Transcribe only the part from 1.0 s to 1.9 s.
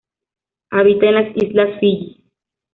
en las islas